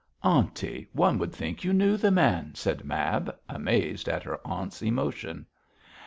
[0.23, 5.45] 'Aunty, one would think you knew the man,' said Mab, amazed at her aunt's emotion.